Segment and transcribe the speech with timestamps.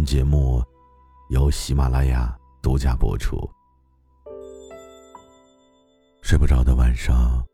[0.00, 0.64] 本节目
[1.28, 3.36] 由喜马拉雅独家播出。
[6.22, 7.44] 睡不着的晚上，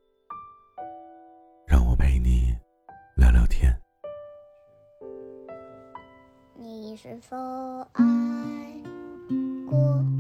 [1.67, 2.57] 让我陪你
[3.17, 3.77] 聊聊天。
[6.55, 7.37] 你是否
[7.95, 8.05] 爱
[9.69, 10.16] 过？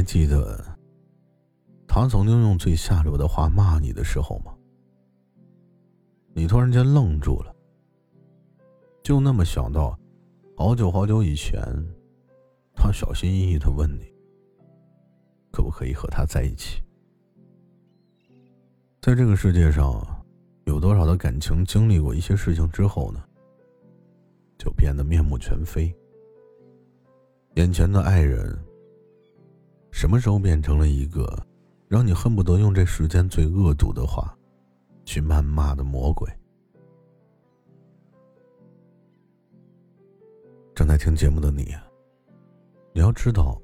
[0.00, 0.58] 还记得
[1.86, 4.54] 他曾经用最下流的话骂你的时候吗？
[6.32, 7.54] 你突然间愣住了，
[9.02, 9.94] 就那么想到
[10.56, 11.62] 好久好久以前，
[12.74, 14.10] 他小心翼翼的问你，
[15.52, 16.82] 可不可以和他在一起？
[19.02, 20.02] 在这个世界上，
[20.64, 23.22] 有多少的感情经历过一些事情之后呢，
[24.56, 25.94] 就变得面目全非？
[27.56, 28.58] 眼前的爱人。
[30.00, 31.30] 什么时候变成了一个
[31.86, 34.34] 让你恨不得用这世间最恶毒的话
[35.04, 36.26] 去谩骂的魔鬼？
[40.74, 41.74] 正在听节目的你，
[42.94, 43.60] 你要知道，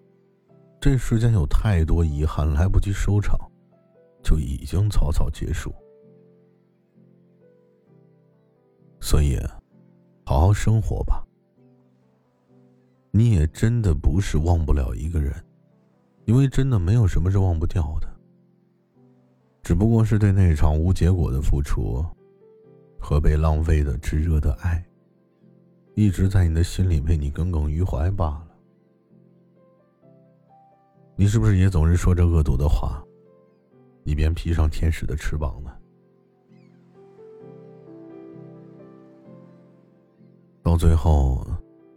[0.78, 3.34] 这世间有太多遗憾来不及收场，
[4.22, 5.74] 就已经草草结束。
[9.00, 9.38] 所以，
[10.26, 11.26] 好好生活吧。
[13.10, 15.32] 你也真的不是忘不了一个人。
[16.26, 18.08] 因为真的没有什么是忘不掉的，
[19.62, 22.04] 只不过是对那场无结果的付出
[22.98, 24.84] 和被浪费的炙热的爱，
[25.94, 28.48] 一直在你的心里为你耿耿于怀罢了。
[31.14, 33.00] 你是不是也总是说着恶毒的话，
[34.02, 35.70] 一边披上天使的翅膀呢？
[40.60, 41.46] 到最后，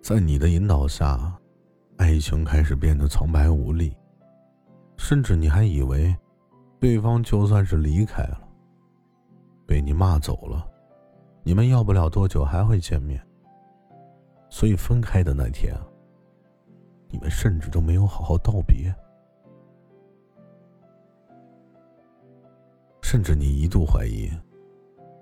[0.03, 1.35] 在你的引导下，
[1.97, 3.91] 爱情开始变得苍白无力。
[4.99, 6.13] 甚至你还以为，
[6.77, 8.37] 对方就算是离开了，
[9.65, 10.69] 被你骂走了，
[11.41, 13.19] 你们要不了多久还会见面。
[14.49, 15.73] 所以分开的那天，
[17.07, 18.93] 你们甚至都没有好好道别。
[23.01, 24.29] 甚至你一度怀疑，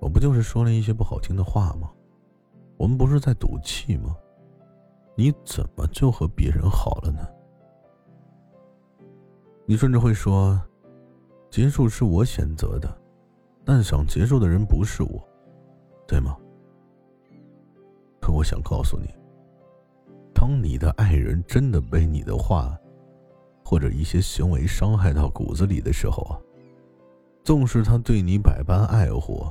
[0.01, 1.89] 我不就是说了一些不好听的话吗？
[2.77, 4.17] 我们不是在赌气吗？
[5.15, 7.25] 你怎么就和别人好了呢？
[9.69, 10.57] 你甚至会说，
[11.51, 12.89] 结束是我选择的，
[13.65, 15.21] 但想结束的人不是我，
[16.07, 16.37] 对吗？
[18.21, 19.13] 可我想告诉你，
[20.33, 22.77] 当你的爱人真的被你的话
[23.61, 26.39] 或者一些行为伤害到骨子里的时候啊，
[27.43, 29.45] 纵使他对你百般爱护，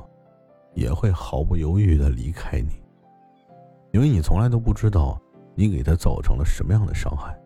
[0.73, 2.81] 也会毫不犹豫的离开你，
[3.91, 5.21] 因为你从来都不知道
[5.53, 7.39] 你给他造成了什么样的伤害。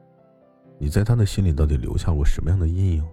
[0.82, 3.08] 你在他的心里到底留下过什么样的阴影？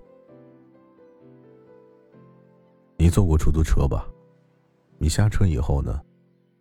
[2.96, 4.08] 你坐过出租车吧？
[4.96, 6.00] 你下车以后呢？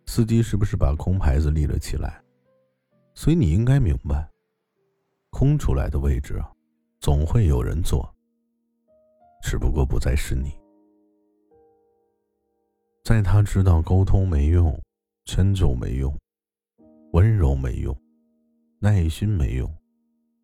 [0.04, 2.22] 司机是不是把空牌子立了起来？
[3.14, 4.28] 所以你应该明白，
[5.30, 6.44] 空出来的位置，
[7.00, 8.06] 总会有人坐。
[9.42, 10.52] 只不过不再是你。
[13.02, 14.78] 在他知道沟通没用，
[15.24, 16.14] 迁就没用，
[17.12, 17.98] 温柔没用，
[18.78, 19.74] 耐心没用。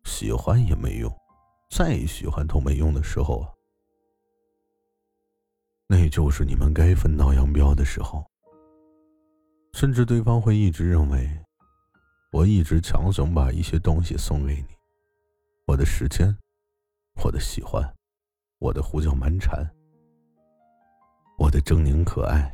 [0.05, 1.11] 喜欢也没用，
[1.69, 3.49] 再喜欢都没用的时候啊，
[5.87, 8.23] 那就是你们该分道扬镳的时候。
[9.73, 11.29] 甚至对方会一直认为，
[12.31, 14.67] 我一直强行把一些东西送给你，
[15.67, 16.33] 我的时间，
[17.21, 17.83] 我的喜欢，
[18.59, 19.69] 我的胡搅蛮缠，
[21.37, 22.53] 我的狰狞可爱。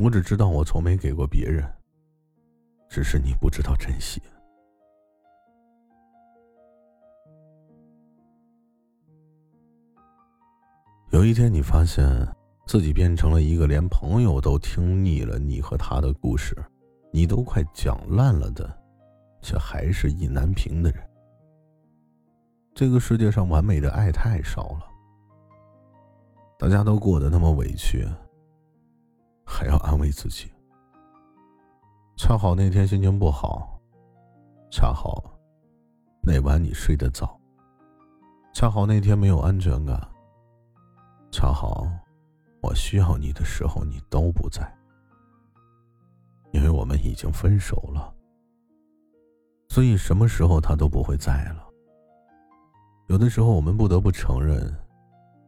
[0.00, 1.68] 我只知道我从没给过别人，
[2.88, 4.22] 只是你不知道珍惜。
[11.10, 12.06] 有一天，你发现
[12.66, 16.56] 自己变成了一个连朋友都听腻了你和他的故事，
[17.12, 18.72] 你都快讲烂了的，
[19.42, 21.04] 却还是意难平的人。
[22.72, 24.86] 这个世界上完美的爱太少了，
[26.56, 28.06] 大家都过得那么委屈，
[29.44, 30.48] 还要安慰自己。
[32.16, 33.80] 恰好那天心情不好，
[34.70, 35.24] 恰好
[36.22, 37.36] 那晚你睡得早，
[38.54, 40.00] 恰好那天没有安全感。
[41.30, 41.86] 恰好，
[42.60, 44.68] 我需要你的时候你都不在，
[46.52, 48.12] 因为我们已经分手了，
[49.68, 51.64] 所以什么时候他都不会在了。
[53.06, 54.72] 有的时候，我们不得不承认，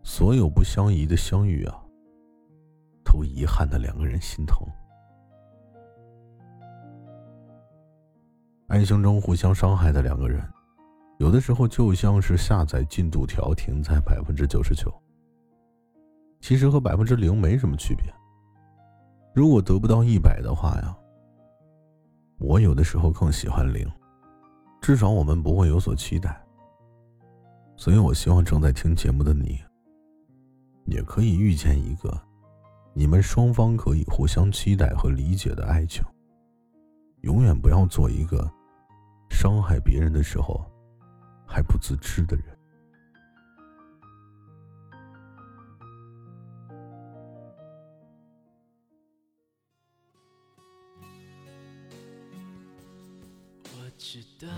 [0.02, 1.76] 所有不相宜的相遇啊，
[3.04, 4.66] 都遗憾的两个人心疼。
[8.68, 10.42] 爱情中互相伤害的两个人，
[11.18, 14.92] 有的时候就像是下载进度条停在百分之九十九。
[16.42, 18.12] 其实和百分之零没什么区别。
[19.32, 20.94] 如果得不到一百的话呀，
[22.38, 23.88] 我有的时候更喜欢零，
[24.80, 26.38] 至少我们不会有所期待。
[27.76, 29.58] 所以我希望正在听节目的你，
[30.86, 32.12] 也可以遇见一个
[32.92, 36.04] 你们双方可以互相期待和理解的爱情。
[37.20, 38.50] 永远不要做一个
[39.30, 40.60] 伤害别人的时候
[41.46, 42.46] 还不自知的人。
[54.04, 54.48] 知道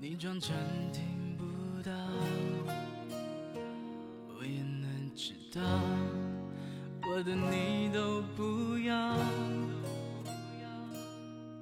[0.00, 0.52] 你装成
[0.92, 1.44] 听不
[1.80, 1.92] 到，
[4.28, 5.62] 我也能知道
[7.08, 9.16] 我的你都不要。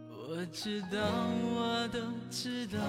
[0.09, 0.99] 我知道，
[1.55, 2.01] 我都
[2.31, 2.81] 知道，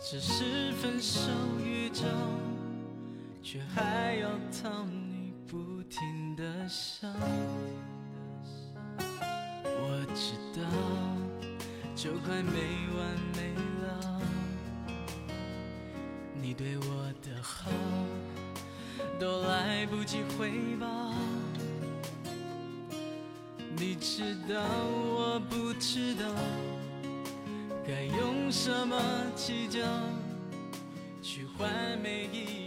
[0.00, 1.20] 只是分手
[1.62, 2.04] 预兆，
[3.42, 7.06] 却还要讨你不停的笑。
[12.02, 12.52] 就快没
[12.96, 13.52] 完没
[13.82, 14.22] 了，
[16.40, 17.70] 你对我的好
[19.18, 20.50] 都来不及回
[20.80, 21.12] 报。
[23.76, 24.62] 你知道
[25.14, 26.24] 我不知道，
[27.86, 28.98] 该用什么
[29.36, 29.78] 计较
[31.20, 31.70] 去换
[32.02, 32.59] 每一。